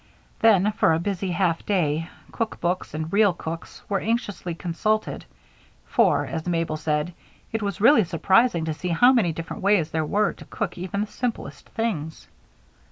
Then, 0.39 0.71
for 0.71 0.93
a 0.93 0.99
busy 0.99 1.29
half 1.29 1.63
day, 1.63 2.09
cook 2.31 2.59
books 2.59 2.95
and 2.95 3.13
real 3.13 3.33
cooks 3.33 3.83
were 3.87 3.99
anxiously 4.01 4.55
consulted; 4.55 5.25
for, 5.85 6.25
as 6.25 6.47
Mabel 6.47 6.75
said, 6.75 7.13
it 7.51 7.61
was 7.61 7.79
really 7.79 8.03
surprising 8.05 8.65
to 8.65 8.73
see 8.73 8.89
how 8.89 9.13
many 9.13 9.31
different 9.31 9.61
ways 9.61 9.91
there 9.91 10.03
were 10.03 10.33
to 10.33 10.45
cook 10.45 10.75
even 10.75 11.01
the 11.01 11.05
simplest 11.05 11.69
things. 11.69 12.25